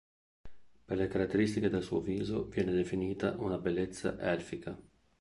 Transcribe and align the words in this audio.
Per 0.85 0.97
le 0.97 1.05
caratteristiche 1.07 1.69
del 1.69 1.83
suo 1.83 1.99
viso 2.01 2.45
viene 2.47 2.71
definita 2.71 3.35
una 3.37 3.59
"bellezza 3.59 4.17
elfica". 4.19 4.75